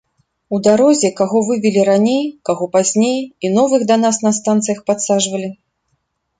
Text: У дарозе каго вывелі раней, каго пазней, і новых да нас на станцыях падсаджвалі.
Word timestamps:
У 0.57 0.59
дарозе 0.67 1.11
каго 1.19 1.41
вывелі 1.49 1.83
раней, 1.91 2.23
каго 2.51 2.65
пазней, 2.77 3.19
і 3.47 3.53
новых 3.61 3.81
да 3.95 4.01
нас 4.07 4.15
на 4.27 4.35
станцыях 4.41 4.85
падсаджвалі. 4.91 5.49